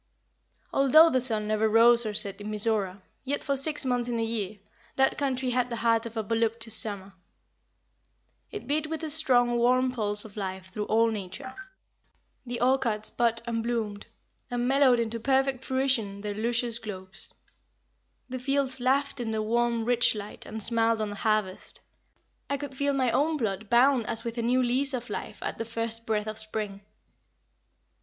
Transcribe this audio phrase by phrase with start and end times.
[0.73, 4.23] Although the sun never rose or set in Mizora, yet for six months in a
[4.23, 4.57] year,
[4.95, 7.13] that country had the heart of a voluptuous summer.
[8.49, 11.53] It beat with a strong, warm pulse of life through all nature.
[12.47, 14.07] The orchards budded and bloomed,
[14.49, 17.35] and mellowed into perfect fruition their luscious globes.
[18.27, 21.79] The fields laughed in the warm, rich light, and smiled on the harvest.
[22.49, 25.59] I could feel my own blood bound as with a new lease of life at
[25.59, 26.81] the first breath of spring.